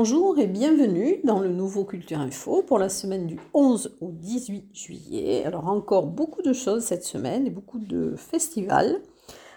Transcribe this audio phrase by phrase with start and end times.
[0.00, 4.68] Bonjour et bienvenue dans le nouveau Culture Info pour la semaine du 11 au 18
[4.72, 5.44] juillet.
[5.44, 9.00] Alors encore beaucoup de choses cette semaine et beaucoup de festivals.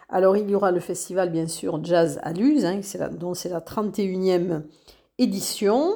[0.10, 3.60] Alors il y aura le festival bien sûr Jazz à Luz, hein, dont c'est la
[3.60, 4.64] 31e
[5.20, 5.94] édition.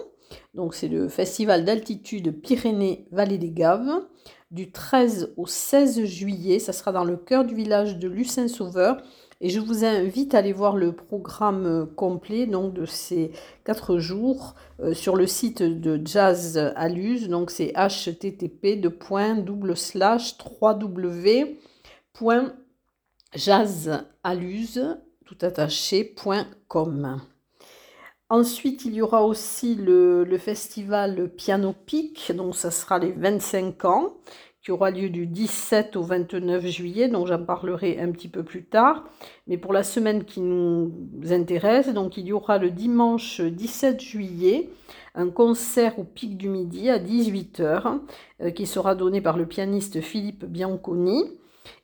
[0.54, 4.06] Donc c'est le festival d'altitude Pyrénées-Vallée des Gaves
[4.52, 6.60] du 13 au 16 juillet.
[6.60, 9.02] Ça sera dans le cœur du village de Lucin-Sauveur
[9.42, 13.32] et je vous invite à aller voir le programme euh, complet donc, de ces
[13.66, 17.28] quatre jours euh, sur le site de Jazz Aluse.
[17.28, 19.78] Donc c'est http www.jazzaluse
[25.26, 25.36] tout.
[28.30, 33.86] Ensuite, il y aura aussi le, le, festival Piano Peak, donc ça sera les 25
[33.86, 34.18] ans
[34.66, 38.64] qui aura lieu du 17 au 29 juillet, donc j'en parlerai un petit peu plus
[38.64, 39.04] tard.
[39.46, 40.92] Mais pour la semaine qui nous
[41.30, 44.70] intéresse, donc il y aura le dimanche 17 juillet
[45.14, 48.00] un concert au Pic du Midi à 18h
[48.42, 51.26] euh, qui sera donné par le pianiste Philippe Bianconi.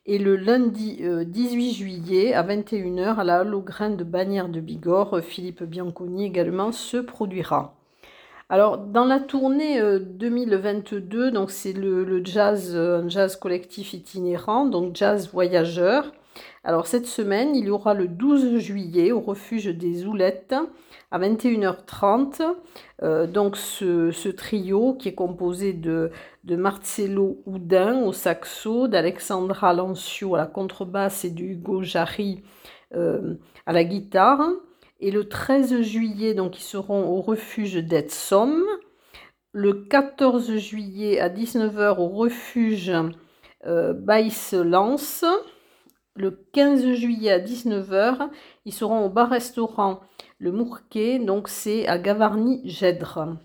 [0.04, 5.20] Et le lundi 18 euh, juillet à 21h à la Holograin de Bagnères de Bigorre,
[5.22, 7.76] Philippe Bianconi également se produira.
[8.52, 14.66] Alors, dans la tournée 2022, euh, donc c'est le, jazz, euh, un jazz collectif itinérant,
[14.66, 16.12] donc jazz voyageur.
[16.62, 20.54] Alors, cette semaine, il y aura le 12 juillet au refuge des Oulettes
[21.10, 22.42] à 21h30.
[23.02, 26.10] Euh, donc, ce, trio qui est composé de,
[26.46, 32.42] Marcelo Houdin au saxo, d'Alexandra Lancio à la contrebasse et de Hugo Jarry
[32.94, 34.42] à la guitare.
[35.02, 38.54] Et le 13 juillet, donc, ils seront au refuge d'Etsom.
[39.50, 42.92] Le 14 juillet à 19h au refuge
[43.66, 45.24] euh, lance
[46.14, 48.30] Le 15 juillet à 19h,
[48.64, 50.02] ils seront au bar-restaurant
[50.38, 53.38] Le Mourquet, donc c'est à Gavarnie-Gèdre.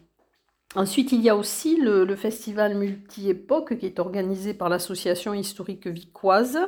[0.76, 5.88] Ensuite, il y a aussi le, le festival multi-époque qui est organisé par l'association historique
[5.88, 6.60] vicoise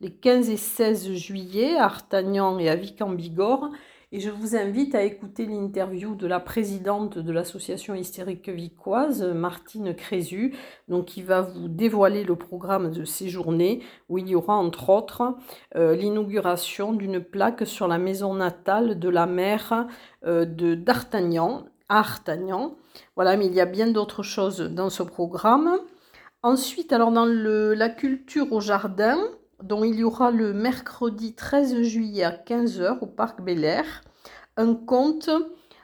[0.00, 3.70] les 15 et 16 juillet à Artagnan et à Vic-en-Bigorre.
[4.14, 9.92] Et je vous invite à écouter l'interview de la présidente de l'association hystérique vicoise, Martine
[9.92, 10.54] Crézu,
[10.86, 14.90] donc qui va vous dévoiler le programme de ces journées, où il y aura entre
[14.90, 15.34] autres
[15.74, 19.88] euh, l'inauguration d'une plaque sur la maison natale de la mère
[20.24, 22.76] euh, de d'Artagnan, Artagnan.
[23.16, 25.76] Voilà, mais il y a bien d'autres choses dans ce programme.
[26.44, 29.18] Ensuite, alors dans le, la culture au jardin,
[29.62, 34.02] dont il y aura le mercredi 13 juillet à 15h au Parc Bel Air
[34.56, 35.30] un conte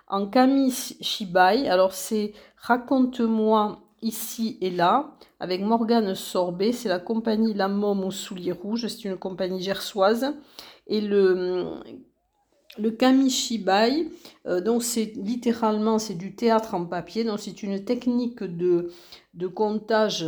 [0.08, 1.68] en Camille Shibai.
[1.68, 6.72] Alors c'est Raconte-moi ici et là avec Morgane Sorbet.
[6.72, 8.86] C'est la compagnie La Môme aux souliers rouges.
[8.88, 10.34] C'est une compagnie gersoise.
[10.86, 11.80] Et le,
[12.78, 12.96] le
[14.46, 17.24] euh, donc c'est littéralement c'est du théâtre en papier.
[17.24, 18.90] Donc c'est une technique de,
[19.34, 20.26] de comptage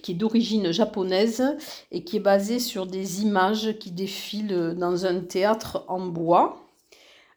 [0.00, 1.44] qui est d'origine japonaise
[1.90, 6.68] et qui est basée sur des images qui défilent dans un théâtre en bois.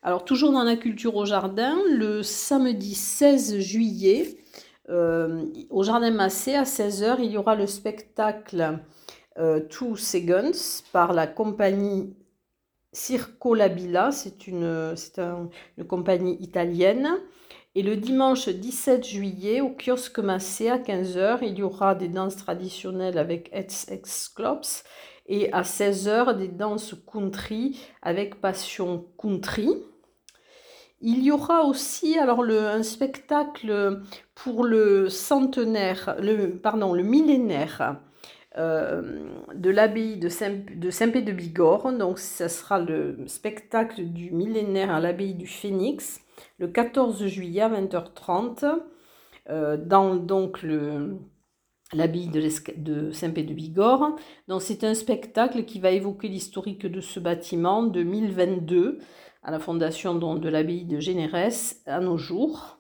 [0.04, 4.38] Alors toujours dans la culture au jardin, le samedi 16 juillet,
[4.90, 8.80] euh, au Jardin Massé à 16h, il y aura le spectacle
[9.40, 12.16] euh, Two Seconds par la compagnie
[12.94, 14.96] Circo Labilla, c'est une
[15.88, 17.10] compagnie italienne.
[17.78, 22.38] Et le dimanche 17 juillet, au kiosque Massé à 15h, il y aura des danses
[22.38, 24.86] traditionnelles avec Ex Clops
[25.28, 29.68] et à 16h des danses country avec Passion Country.
[31.02, 34.02] Il y aura aussi alors un spectacle
[34.36, 37.98] pour le centenaire, le, pardon, le millénaire
[38.58, 41.92] euh, de l'abbaye de Saint-Pé de, Bigorre.
[41.92, 46.22] Donc, ce sera le spectacle du millénaire à l'abbaye du Phénix
[46.58, 48.82] le 14 juillet à 20h30
[49.50, 51.18] euh, dans donc le
[51.94, 52.42] l'abbaye de,
[52.78, 54.16] de Saint-Pé de Bigorre.
[54.48, 59.00] Donc c'est un spectacle qui va évoquer l'historique de ce bâtiment de 1022
[59.44, 62.80] à la fondation donc, de l'abbaye de Généresse à nos jours.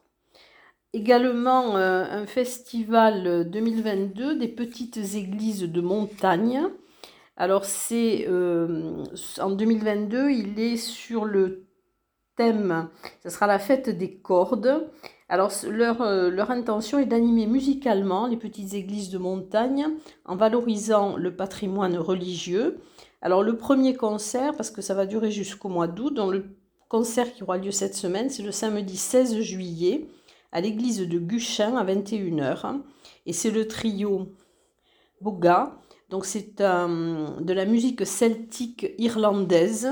[0.93, 6.63] Également euh, un festival 2022 des petites églises de montagne.
[7.37, 9.03] Alors c'est euh,
[9.39, 11.67] en 2022, il est sur le
[12.35, 12.89] thème,
[13.23, 14.89] ce sera la fête des cordes.
[15.27, 19.87] Alors leur, euh, leur intention est d'animer musicalement les petites églises de montagne
[20.25, 22.77] en valorisant le patrimoine religieux.
[23.21, 26.45] Alors le premier concert, parce que ça va durer jusqu'au mois d'août, donc le
[26.89, 30.07] concert qui aura lieu cette semaine, c'est le samedi 16 juillet
[30.51, 32.81] à l'église de Guchin à 21h.
[33.25, 34.29] Et c'est le trio
[35.21, 35.75] Boga.
[36.09, 39.89] Donc c'est de la musique celtique irlandaise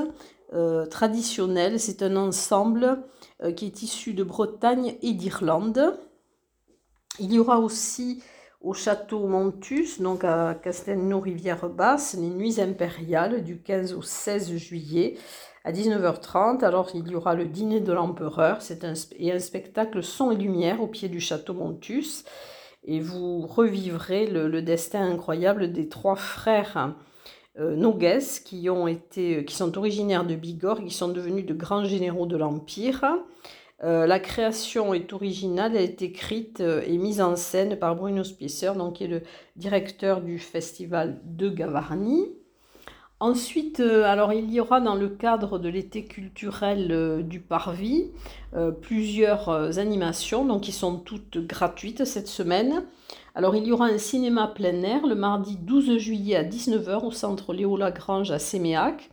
[0.53, 1.79] euh, traditionnelle.
[1.79, 3.03] C'est un ensemble
[3.57, 6.00] qui est issu de Bretagne et d'Irlande.
[7.19, 8.23] Il y aura aussi
[8.63, 15.17] au château Montus, donc à Castelnau-Rivière-Basse, les nuits impériales du 15 au 16 juillet
[15.65, 16.63] à 19h30.
[16.63, 20.81] Alors il y aura le dîner de l'empereur un, et un spectacle son et lumière
[20.81, 22.23] au pied du château Montus.
[22.85, 26.95] Et vous revivrez le, destin incroyable des trois frères
[27.59, 31.85] euh, Nogues qui, ont été, qui sont originaires de Bigorre qui sont devenus de grands
[31.85, 33.05] généraux de l'Empire.
[33.83, 38.23] Euh, la création est originale, elle est écrite euh, et mise en scène par Bruno
[38.23, 39.23] Spicer, donc, qui est le
[39.55, 42.31] directeur du festival de Gavarnie.
[43.19, 48.12] Ensuite, euh, alors il y aura dans le cadre de l'été culturel du Parvis
[48.81, 49.50] plusieurs
[49.80, 52.83] animations, donc qui sont toutes gratuites cette semaine.
[53.36, 57.12] Alors il y aura un cinéma plein air le mardi 12 juillet à 19h au
[57.12, 59.10] centre Léo Lagrange à Séméac.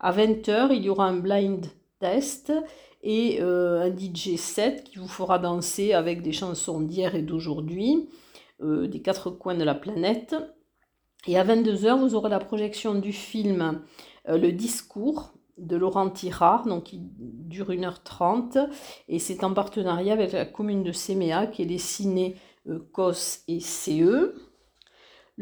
[0.00, 1.66] À 20h, il y aura un blind
[2.00, 2.52] test
[3.02, 8.08] et euh, un DJ set qui vous fera danser avec des chansons d'hier et d'aujourd'hui,
[8.62, 10.34] euh, des quatre coins de la planète.
[11.26, 13.82] Et à 22h, vous aurez la projection du film
[14.28, 18.68] euh, Le Discours de Laurent Tirard, donc qui dure 1h30,
[19.08, 22.36] et c'est en partenariat avec la commune de Séméac et les ciné
[22.92, 24.34] COS et CE.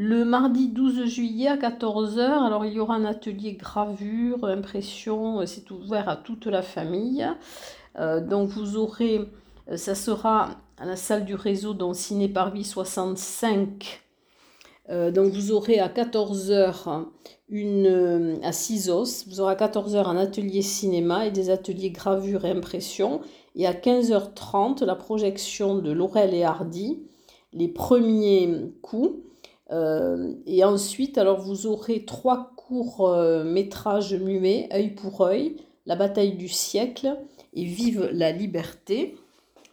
[0.00, 5.46] Le mardi 12 juillet à 14h, alors il y aura un atelier gravure, impression, euh,
[5.46, 7.28] c'est ouvert à toute la famille.
[7.98, 9.28] Euh, donc vous aurez,
[9.68, 14.07] euh, ça sera à la salle du réseau dans Ciné Parvis 65.
[14.88, 17.04] Donc vous aurez à 14h
[17.50, 22.50] une à Cisos, vous aurez à 14h un atelier cinéma et des ateliers gravure et
[22.50, 23.20] impression.
[23.54, 27.02] Et à 15h30 la projection de Laurel et Hardy,
[27.52, 29.16] les premiers coups.
[29.70, 35.56] Euh, et ensuite, alors vous aurez trois courts euh, métrages muets, œil pour œil,
[35.86, 37.16] La bataille du siècle
[37.54, 39.16] et Vive la liberté.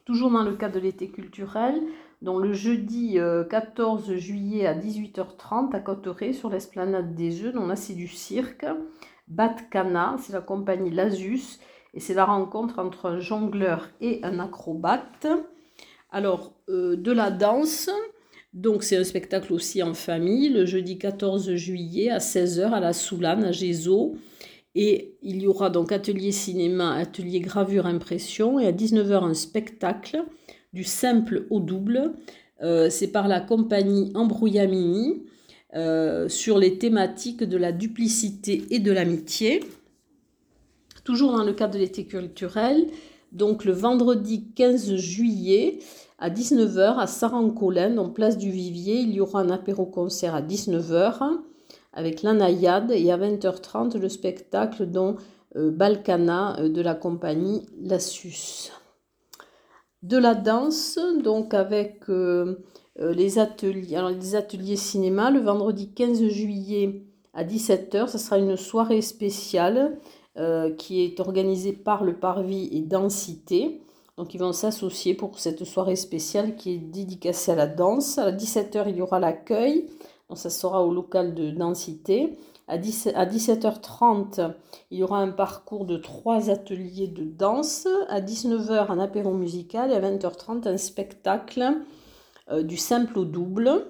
[0.06, 1.81] Toujours dans le cadre de l'été culturel,
[2.25, 3.18] dont le jeudi
[3.50, 8.07] 14 euh, juillet à 18h30 à Cotteret sur l'esplanade des Jeux, on a c'est du
[8.07, 8.66] cirque.
[9.27, 11.60] Batcana, c'est la compagnie Lasus
[11.94, 15.27] et c'est la rencontre entre un jongleur et un acrobate.
[16.12, 17.89] Alors, de la danse,
[18.54, 22.94] donc c'est un spectacle aussi en famille, le jeudi 14 juillet à 16h à la
[22.94, 24.16] Soulane à Gézo.
[24.74, 30.24] Et il y aura donc atelier cinéma, atelier gravure impression et à 19h un spectacle
[30.75, 32.13] du simple au double.
[32.62, 35.24] Euh, c'est par la compagnie Embrouillamini
[35.74, 39.63] euh, sur les thématiques de la duplicité et de l'amitié.
[41.04, 42.88] Toujours dans le cadre de l'été culturel,
[43.31, 45.80] donc le vendredi 15 juillet,
[46.19, 51.19] à 19h, à Sarancolin, en place du Vivier, il y aura un apéro-concert à 19h
[51.94, 55.16] avec la naïade et à 20h30 le spectacle dont
[55.56, 58.72] euh, Balkana de la compagnie Lassus.
[60.07, 62.57] De la danse, donc avec euh,
[63.00, 67.02] les ateliers, alors les ateliers cinéma, le vendredi 15 juillet
[67.34, 69.98] à 17h, ce sera une soirée spéciale
[70.78, 73.82] qui est organisée par le Parvis et Densité
[74.18, 78.18] donc ils vont s'associer pour cette soirée spéciale qui est dédicacée à la danse.
[78.18, 79.88] À 17h, il y aura l'accueil.
[80.29, 82.38] Donc ça sera au local de densité.
[82.67, 84.53] À, 17h30,
[84.89, 87.88] il y aura un parcours de trois ateliers de danse.
[88.10, 89.91] À 19h, un apéro musical.
[89.91, 91.75] Et à 20h30, un spectacle
[92.50, 93.86] euh, du simple au double.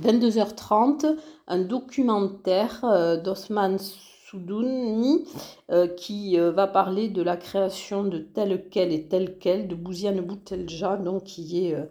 [0.00, 1.16] 22h30,
[1.46, 5.24] un documentaire euh, d'Osman Soudouni,
[5.70, 10.20] euh, qui va parler de la création de tel quel et tel quel de Bouziane
[10.20, 11.88] Boutelja, donc qui est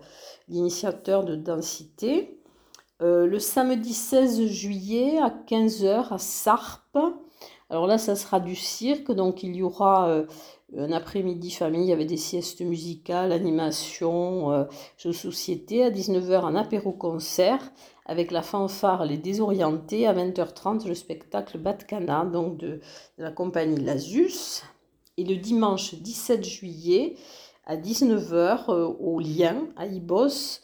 [0.50, 2.38] l'initiateur de Densité.
[3.00, 6.98] Le samedi 16 juillet à 15h à Sarp.
[7.70, 10.24] Alors là, ça sera du cirque, donc il y aura
[10.75, 15.84] un après-midi famille avec des siestes musicales, animation, jeux de.
[15.84, 17.72] À 19h, un apéro-concert
[18.08, 20.08] avec la fanfare Les Désorientés.
[20.08, 22.80] À 20h30, le spectacle Batcana, donc de,
[23.18, 24.63] la compagnie Lasus.
[25.18, 27.16] Et le dimanche 17 juillet,
[27.66, 30.62] à 19h, euh, au Lien, à Ibos,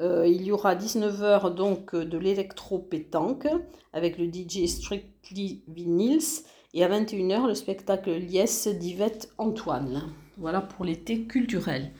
[0.00, 3.46] euh, il y aura 19h donc de l'électro-pétanque
[3.92, 6.44] avec le DJ Strictly Vinyls.
[6.76, 10.02] Et à 21h, le spectacle Liesse d'Yvette Antoine.
[10.38, 11.92] Voilà pour l'été culturel.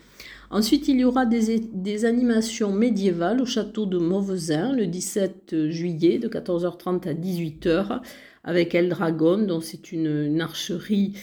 [0.50, 6.28] Ensuite, il y aura des, animations médiévales au château de Mauvezin le 17 juillet de
[6.28, 8.00] 14h30 à 18h
[8.42, 11.14] avec El Dragon, dont c'est une, archerie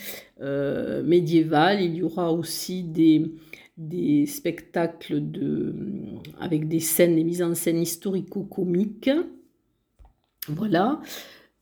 [0.41, 1.81] euh, médiévale.
[1.81, 3.31] Il y aura aussi des,
[3.77, 5.75] des spectacles de,
[6.39, 9.09] avec des scènes, des mises en scène historico-comiques.
[10.47, 11.01] Voilà.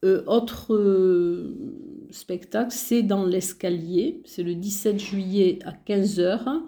[0.06, 4.22] Euh, autre euh, spectacle, c'est dans l'escalier.
[4.26, 6.62] C'est le 17 juillet à 15h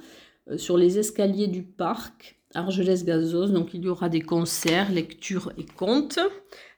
[0.58, 3.48] sur les escaliers du parc Argelès-Gazos.
[3.48, 6.20] Donc il y aura des concerts, lectures et contes.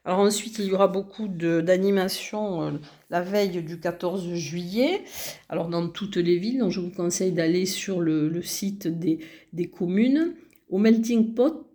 [0.04, 2.70] Alors ensuite, il y aura beaucoup d'animations euh,
[3.10, 5.02] la veille du 14 juillet.
[5.48, 9.20] Alors dans toutes les villes, donc je vous conseille d'aller sur le, site des,
[9.52, 10.34] des, communes.
[10.68, 11.66] Au Melting Pot,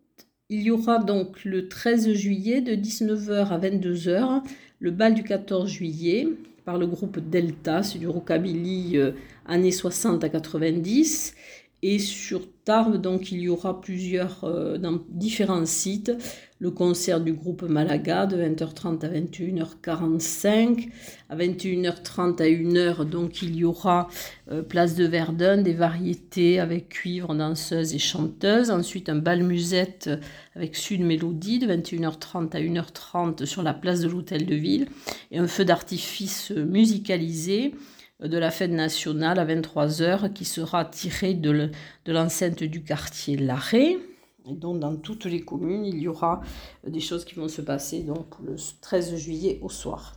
[0.49, 4.43] il y aura donc le 13 juillet de 19h à 22h
[4.79, 6.27] le bal du 14 juillet
[6.65, 9.11] par le groupe Delta, c'est du rockabilly euh,
[9.45, 11.35] années 60 à 90.
[11.81, 16.11] Et sur Donc il y aura plusieurs, euh, dans différents sites,
[16.59, 20.89] le concert du groupe Malaga de 20h30 à 21h45.
[21.29, 24.07] À 21h30 à 1h, donc il y aura
[24.51, 28.69] euh, Place de Verdun, des variétés avec cuivre, danseuses et chanteuses.
[28.69, 30.11] Ensuite, un bal musette
[30.55, 34.87] avec Sud Mélodie de 21h30 à 1h30 sur la place de l'Hôtel de Ville.
[35.31, 37.73] Et un feu d'artifice musicalisé
[38.21, 41.71] de la fête nationale à 23h qui sera tiré de
[42.07, 43.97] l'enceinte du quartier Larré.
[44.45, 46.41] Et donc dans toutes les communes, il y aura
[46.85, 50.13] des choses qui vont se passer donc le 13 juillet au soir.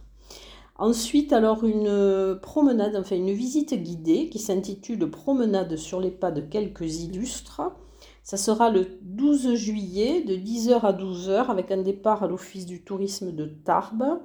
[0.77, 6.41] Ensuite, alors une promenade, enfin une visite guidée qui s'intitule Promenade sur les pas de
[6.41, 7.61] quelques illustres.
[8.25, 12.83] Ça sera le 12 juillet de 10h à 12h avec un départ à l'Office du
[12.83, 14.19] tourisme de Tarbes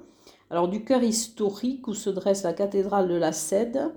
[0.50, 3.92] alors du cœur historique où se dresse la cathédrale de la Cède,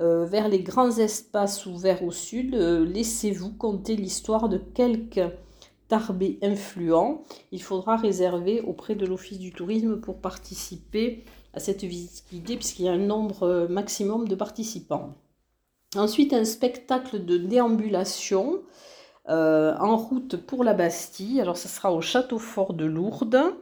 [0.00, 5.22] euh, vers les grands espaces ouverts au sud, euh, laissez-vous compter l'histoire de quelques
[5.86, 7.22] tarbés influents.
[7.52, 12.86] Il faudra réserver auprès de l'Office du tourisme pour participer à cette visite guidée puisqu'il
[12.86, 15.14] y a un nombre euh, maximum de participants.
[15.94, 18.62] Ensuite, un spectacle de déambulation
[19.26, 21.40] en route pour la Bastille.
[21.40, 23.54] Alors, ce sera au Château Fort de Lourdes.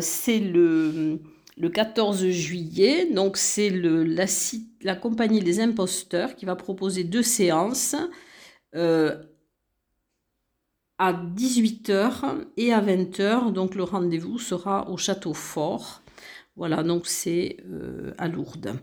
[0.00, 1.20] c'est le
[1.56, 3.06] le 14 juillet.
[3.12, 7.96] Donc c'est la, compagnie des imposteurs qui va proposer deux séances
[8.74, 9.22] euh,
[10.98, 13.52] à 18h et à 20h.
[13.52, 16.02] Donc le rendez-vous sera au Château Fort.
[16.56, 18.74] Voilà, donc c'est euh, à Lourdes.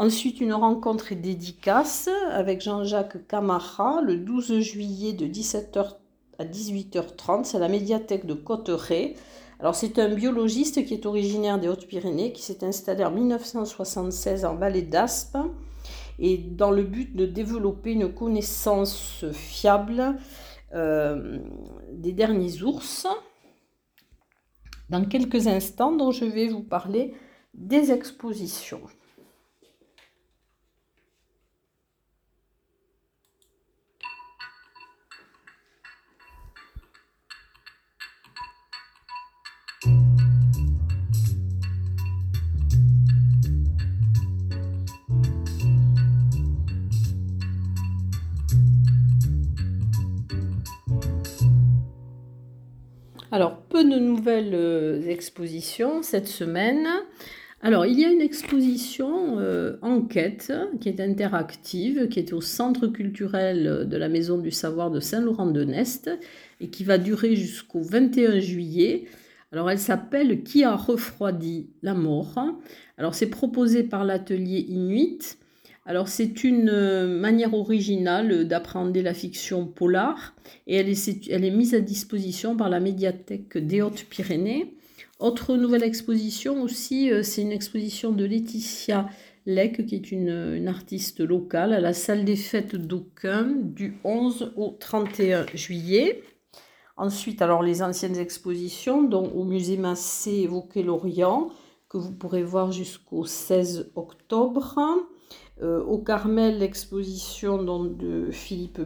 [0.00, 5.96] Ensuite, une rencontre et dédicace avec Jean-Jacques Camara le 12 juillet de 17h
[6.38, 7.44] à 18h30.
[7.44, 9.16] C'est la médiathèque de Cotteret.
[9.60, 14.54] Alors c'est un biologiste qui est originaire des Hautes-Pyrénées, qui s'est installé en 1976 en
[14.54, 15.36] vallée d'Aspe,
[16.20, 20.16] et dans le but de développer une connaissance fiable
[20.74, 21.38] euh,
[21.92, 23.06] des derniers ours.
[24.90, 27.14] Dans quelques instants, dont je vais vous parler
[27.52, 28.80] des expositions.
[53.30, 56.86] Alors, peu de nouvelles euh, expositions cette semaine.
[57.60, 62.86] Alors, il y a une exposition euh, enquête qui est interactive, qui est au Centre
[62.86, 66.10] culturel de la Maison du Savoir de Saint-Laurent-de-Nest
[66.60, 69.04] et qui va durer jusqu'au 21 juillet.
[69.52, 72.38] Alors, elle s'appelle Qui a refroidi la mort?
[72.96, 75.38] Alors, c'est proposé par l'atelier Inuit
[75.88, 80.34] alors c'est une euh, manière originale d'apprendre la fiction polar
[80.66, 84.76] et elle est, mise à disposition par la médiathèque des Hautes-Pyrénées.
[85.18, 89.08] Autre nouvelle exposition aussi, euh, c'est une exposition de Laetitia
[89.46, 94.76] Lec, qui est une, artiste locale, à la salle des fêtes d'Aucun du 11 au
[94.78, 96.22] 31 juillet.
[96.98, 101.48] Ensuite, alors les anciennes expositions, dont au musée Massé évoqué l'Orient,
[101.88, 104.78] que vous pourrez voir jusqu'au 16 octobre.
[105.60, 108.80] Euh, au Carmel, l'exposition de Philippe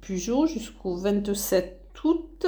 [0.00, 2.46] Pujot jusqu'au 27 août.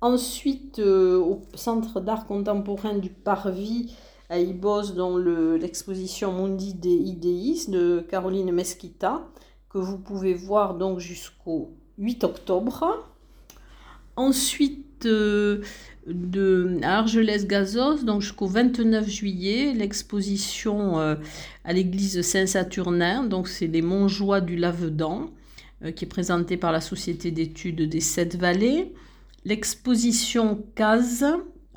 [0.00, 3.94] Ensuite, euh, au Centre d'art contemporain du Parvis
[4.30, 9.28] à Ibos, dans l'exposition Mundi des Idéis de Caroline Mesquita,
[9.68, 13.04] que vous pouvez voir donc jusqu'au 8 octobre.
[14.16, 15.60] Ensuite, euh,
[16.06, 21.14] de Argelès-Gazos, donc jusqu'au 29 juillet, l'exposition euh,
[21.64, 25.30] à l'église Saint-Saturnin, donc c'est les Montjoie du Lavedan,
[25.84, 28.94] euh, qui est présentée par la Société d'études des Sept Vallées.
[29.44, 31.24] L'exposition Case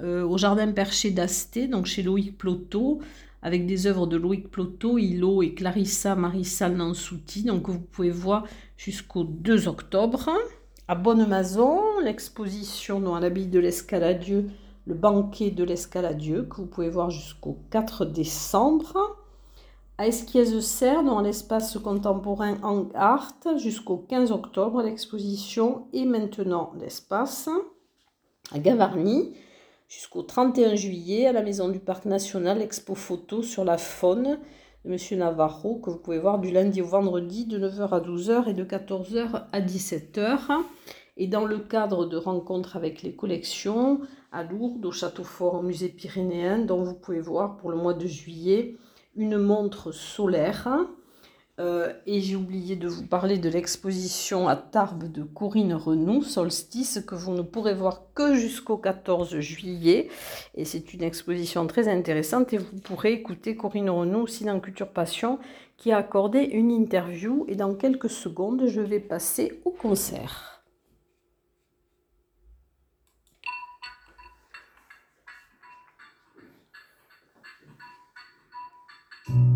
[0.02, 3.00] au Jardin Perché d'Asté, donc chez Loïc Ploto,
[3.44, 8.46] avec des œuvres de Loïc Ploto, Hilo et Clarissa Marissal Nansouti, donc vous pouvez voir
[8.78, 10.30] jusqu'au 2 octobre.
[10.88, 14.50] À Bonne-Maison, l'exposition dans l'abbaye de l'Escaladieu,
[14.86, 19.18] le banquet de l'Escaladieu, que vous pouvez voir jusqu'au 4 décembre.
[19.98, 27.48] À Esquiez-Serre, dans l'espace contemporain en Art, jusqu'au 15 octobre, l'exposition est maintenant l'espace.
[28.52, 29.34] À Gavarnie,
[29.88, 34.40] jusqu'au 31 juillet, à la Maison du Parc National, expo photo sur la faune
[34.84, 35.20] de M.
[35.20, 38.66] Navarro, que vous pouvez voir du lundi au vendredi de 9h à 12h et de
[38.66, 40.64] 14h à 17h.
[41.18, 44.02] Et dans le cadre de rencontres avec les collections,
[44.32, 47.94] à Lourdes, au Château Fort, au Musée Pyrénéen, dont vous pouvez voir pour le mois
[47.94, 48.78] de juillet
[49.16, 50.68] une montre solaire.
[51.60, 57.02] Euh, et j'ai oublié de vous parler de l'exposition à Tarbes de Corinne Renou, Solstice,
[57.06, 60.10] que vous ne pourrez voir que jusqu'au 14 juillet.
[60.56, 64.90] Et c'est une exposition très intéressante et vous pourrez écouter Corinne Renou aussi dans Culture
[64.90, 65.38] Passion
[65.78, 67.46] qui a accordé une interview.
[67.48, 70.53] Et dans quelques secondes, je vais passer au concert.
[79.26, 79.56] Alors,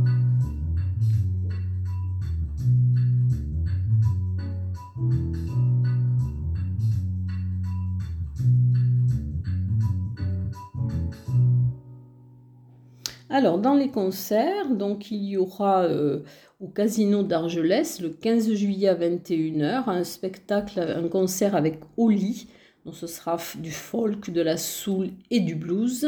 [13.59, 16.23] dans les concerts, donc il y aura euh,
[16.61, 22.47] au Casino d'Argelès le 15 juillet à 21h un spectacle, un concert avec Oli.
[22.85, 26.07] Donc, ce sera du folk, de la soul et du blues.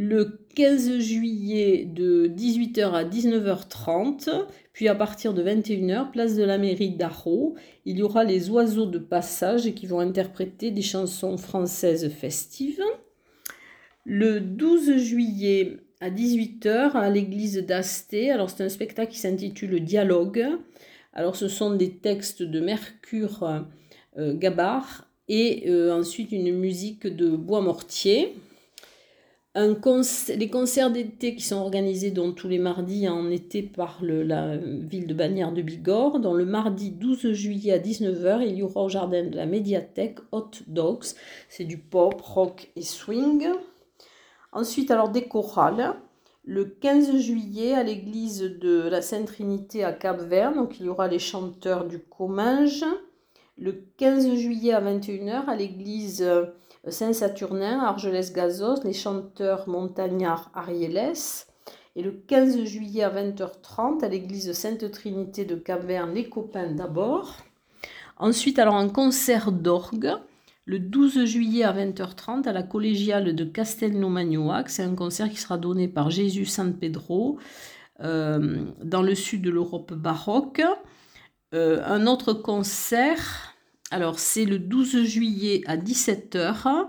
[0.00, 4.30] Le 15 juillet de 18h à 19h30,
[4.72, 8.86] puis à partir de 21h, place de la mairie d'Arro, il y aura les oiseaux
[8.86, 12.80] de passage qui vont interpréter des chansons françaises festives.
[14.04, 18.30] Le 12 juillet à 18h à l'église d'Asté.
[18.30, 20.46] Alors c'est un spectacle qui s'intitule Dialogue.
[21.12, 23.64] Alors ce sont des textes de Mercure
[24.16, 28.36] euh, Gabard et euh, ensuite une musique de Bois Mortier.
[29.58, 35.14] Les concerts d'été qui sont organisés tous les mardis en été par la ville de
[35.14, 36.20] Bagnères de Bigorre.
[36.20, 40.18] Dans le mardi 12 juillet à 19h, il y aura au jardin de la médiathèque
[40.30, 41.06] Hot Dogs.
[41.48, 43.48] C'est du pop, rock et swing.
[44.52, 45.96] Ensuite, alors des chorales.
[46.44, 51.08] Le 15 juillet, à l'église de la Sainte Trinité à Cap-Vert, donc il y aura
[51.08, 52.84] les chanteurs du Comminges.
[53.58, 56.44] Le 15 juillet à 21h, à l'église euh,
[56.90, 61.46] Saint-Saturnin Argelès-Gazos, les chanteurs montagnards Ariélès.
[61.96, 67.36] Et le 15 juillet à 20h30, à l'église Sainte Trinité de Cap-Vert, les copains d'abord.
[68.18, 70.14] Ensuite, alors un concert d'orgue
[70.68, 74.68] le 12 juillet à 20h30 à la collégiale de Castelnau-Magnoac.
[74.68, 77.38] C'est un concert qui sera donné par Jésus San Pedro
[78.00, 80.60] euh, dans le sud de l'Europe baroque.
[81.54, 83.54] Euh, un autre concert,
[83.90, 86.88] alors c'est le 12 juillet à 17h,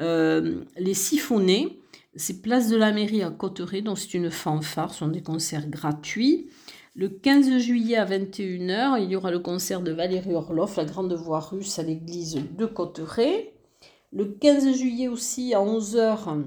[0.00, 1.80] euh, les siphonnés.
[2.16, 5.68] C'est place de la mairie à Cotteret, donc c'est une fanfare, ce sont des concerts
[5.68, 6.48] gratuits.
[6.94, 11.12] Le 15 juillet à 21h, il y aura le concert de Valérie Orloff, la grande
[11.12, 13.54] voix russe à l'église de Cotteret.
[14.12, 16.44] Le 15 juillet aussi à 11h,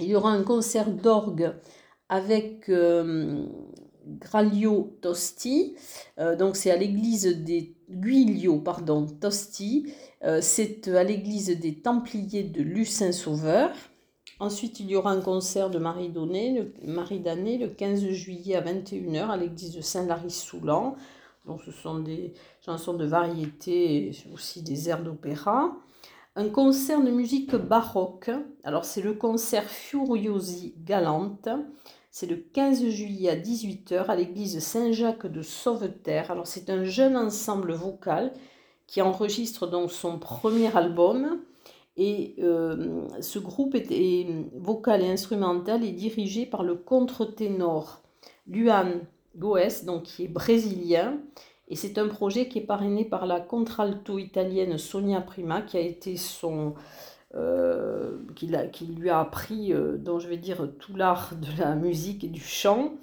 [0.00, 1.54] il y aura un concert d'orgue
[2.08, 3.46] avec euh,
[4.20, 5.76] Gralio Tosti.
[6.18, 7.74] Euh, donc c'est à l'église des
[8.64, 9.92] pardon, Tosti.
[10.24, 13.70] Euh, c'est à l'église des Templiers de Lucin-Sauveur.
[14.40, 18.62] Ensuite, il y aura un concert de Marie, Donné, le, Marie le 15 juillet à
[18.62, 20.94] 21h à l'église de Saint-Lary-Soulan.
[21.46, 25.76] Donc, ce sont des chansons de variété et aussi des airs d'opéra.
[26.36, 28.30] Un concert de musique baroque.
[28.62, 31.48] Alors, c'est le concert Furiosi Galante.
[32.20, 36.32] C'est le 15 juillet à 18h à l'église Saint-Jacques de Sauveterre.
[36.32, 38.32] Alors, c'est un jeune ensemble vocal
[38.88, 41.38] qui enregistre donc son premier album.
[41.96, 48.02] Et euh, ce groupe est, vocal et instrumental est dirigé par le contre-ténor
[48.48, 48.98] Luan
[49.36, 51.20] Goes, donc qui est brésilien.
[51.68, 55.82] Et c'est un projet qui est parrainé par la contralto italienne Sonia Prima, qui a
[55.82, 56.74] été son,
[57.34, 61.74] euh, qui, qui, lui a appris, euh, dont je vais dire, tout l'art de la
[61.74, 62.94] musique et du chant.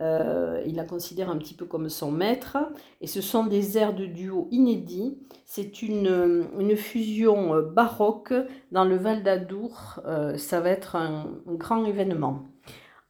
[0.00, 2.58] Euh, il la considère un petit peu comme son maître.
[3.00, 5.16] Et ce sont des airs de duo inédits.
[5.46, 8.34] C'est une, une, fusion baroque
[8.72, 10.00] dans le Val d'Adour.
[10.36, 12.42] Ça va être un, grand événement.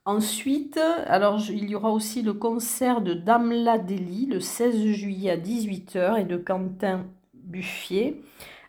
[0.05, 5.37] Ensuite, alors il y aura aussi le concert de Damla Deli le 16 juillet à
[5.37, 8.21] 18h et de Quentin Buffier.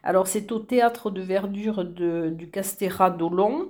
[0.03, 3.69] Alors c'est au théâtre de verdure du Castéra d'Olon.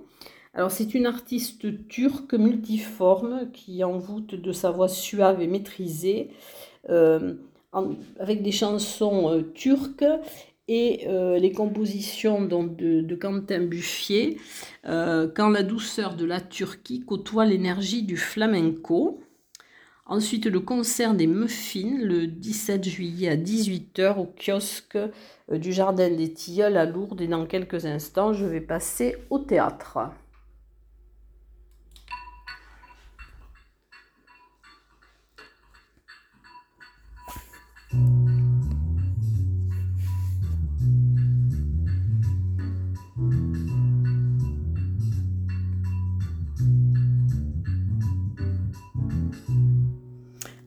[0.56, 6.30] Alors c'est une artiste turque multiforme qui envoûte de sa voix suave et maîtrisée,
[6.90, 7.36] euh,
[8.20, 10.06] avec des chansons euh, turques
[10.68, 14.38] et euh, les compositions de, de, Quentin Buffier,
[14.84, 19.23] quand la douceur de la Turquie côtoie l'énergie du flamenco.
[20.06, 26.10] Ensuite, le concert des Muffins le 17 juillet à 18h au kiosque euh, du Jardin
[26.10, 27.22] des Tilleuls à Lourdes.
[27.22, 30.00] Et dans quelques instants, je vais passer au théâtre.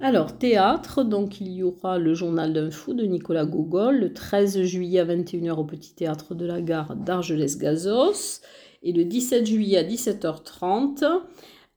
[0.08, 4.62] Alors, théâtre, donc il y aura le journal d'un fou de Nicolas Gogol le 13
[4.62, 8.40] juillet à 21h au Petit Théâtre de la Gare d'Argelès-Gazos
[8.84, 11.22] et le 17 juillet à 17h30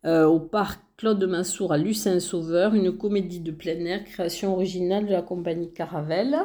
[0.05, 5.11] euh, au Parc Claude Massour à Lucin-Sauveur, une comédie de plein air, création originale de
[5.11, 6.37] la compagnie Caravelle.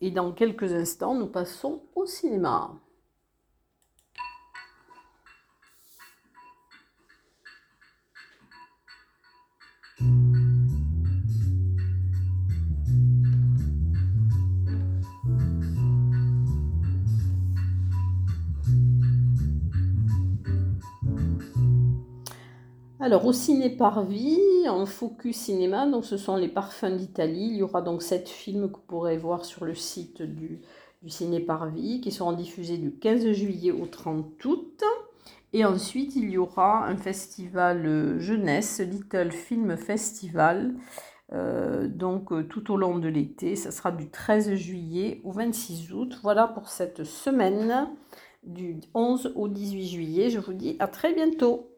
[0.00, 2.70] Et dans quelques instants, nous passons au cinéma.
[23.08, 27.48] Alors au ciné Parvis, en focus cinéma, donc ce sont les parfums d'Italie.
[27.52, 30.60] Il y aura donc sept films que vous pourrez voir sur le site du,
[31.02, 31.42] du ciné
[32.02, 34.84] qui seront diffusés du 15 juillet au 30 août.
[35.54, 40.74] Et ensuite, il y aura un festival jeunesse, Little Film Festival,
[41.32, 43.56] euh, donc euh, tout au long de l'été.
[43.56, 46.18] Ça sera du 13 juillet au 26 août.
[46.22, 47.88] Voilà pour cette semaine
[48.42, 50.28] du 11 au 18 juillet.
[50.28, 51.70] Je vous dis à très bientôt.